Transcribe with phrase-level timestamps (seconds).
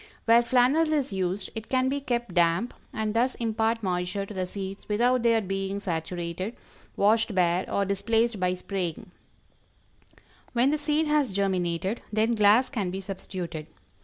[0.25, 4.47] Where flannel is used, it can be kept damp and thus impart moisture to the
[4.47, 6.55] seeds without their being saturated,
[6.97, 9.11] washed bare, or displaced by spraying.
[10.53, 13.67] When the seed has germinated, then glass can be substituted.